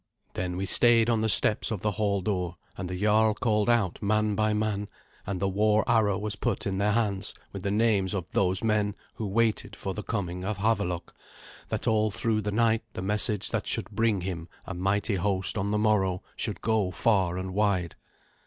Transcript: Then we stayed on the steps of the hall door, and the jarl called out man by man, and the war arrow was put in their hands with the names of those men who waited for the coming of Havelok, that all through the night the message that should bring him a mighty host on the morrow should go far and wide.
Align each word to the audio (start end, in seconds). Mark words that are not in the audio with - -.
Then 0.33 0.57
we 0.57 0.65
stayed 0.65 1.11
on 1.11 1.21
the 1.21 1.29
steps 1.29 1.69
of 1.69 1.81
the 1.81 1.91
hall 1.91 2.21
door, 2.21 2.55
and 2.75 2.89
the 2.89 2.99
jarl 2.99 3.35
called 3.35 3.69
out 3.69 4.01
man 4.01 4.33
by 4.33 4.51
man, 4.51 4.87
and 5.27 5.39
the 5.39 5.47
war 5.47 5.87
arrow 5.87 6.17
was 6.17 6.35
put 6.35 6.65
in 6.65 6.79
their 6.79 6.93
hands 6.93 7.35
with 7.53 7.61
the 7.61 7.69
names 7.69 8.15
of 8.15 8.27
those 8.31 8.63
men 8.63 8.95
who 9.13 9.27
waited 9.27 9.75
for 9.75 9.93
the 9.93 10.01
coming 10.01 10.43
of 10.43 10.57
Havelok, 10.57 11.13
that 11.69 11.85
all 11.87 12.09
through 12.09 12.41
the 12.41 12.51
night 12.51 12.81
the 12.93 13.03
message 13.03 13.51
that 13.51 13.67
should 13.67 13.91
bring 13.91 14.21
him 14.21 14.49
a 14.65 14.73
mighty 14.73 15.17
host 15.17 15.55
on 15.55 15.69
the 15.69 15.77
morrow 15.77 16.23
should 16.35 16.61
go 16.61 16.89
far 16.89 17.37
and 17.37 17.53
wide. 17.53 17.95